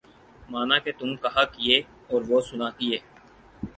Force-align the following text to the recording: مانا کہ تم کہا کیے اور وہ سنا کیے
مانا 0.49 0.77
کہ 0.83 0.91
تم 0.99 1.09
کہا 1.23 1.43
کیے 1.53 1.77
اور 2.09 2.21
وہ 2.29 2.41
سنا 2.49 2.69
کیے 2.77 2.97